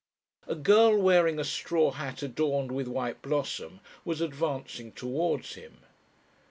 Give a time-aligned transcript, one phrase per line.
[0.47, 5.81] A girl, wearing a straw hat adorned with white blossom, was advancing towards him.